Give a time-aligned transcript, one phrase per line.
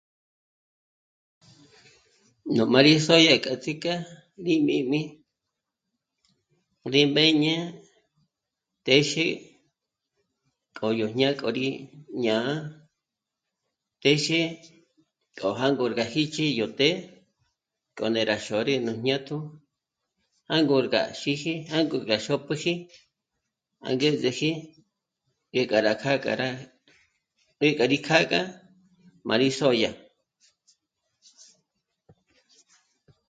[2.55, 3.93] Nú má rí sôdya k'a ts'íjk'e
[4.45, 5.01] rí mī́jmi,
[6.93, 7.55] rí mbéñe
[8.85, 9.25] téxe
[10.75, 11.67] k'o yó jñá'a k'o rí...
[12.23, 12.55] ñá'a
[14.03, 14.39] téxe
[15.37, 16.95] k'o jângor gá jích'i yó të'ë,
[17.97, 19.37] k'o né'e rá xôri nú jñátjo,
[20.51, 22.73] jângor gá xíji, jângor gá xôpjüji
[23.89, 24.51] angezeji
[25.53, 26.49] jé gá kjâ'a kja rá
[27.55, 28.41] mbék'a rí kjâ'a gá
[29.27, 29.91] má rí sôdya